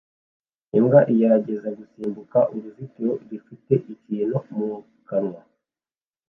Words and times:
Imbwa 0.77 0.99
igerageza 1.11 1.69
gusimbuka 1.77 2.39
uruzitiro 2.55 3.11
rufite 3.29 3.73
ikintu 3.93 4.37
mu 4.55 4.71
kanwa 5.07 5.41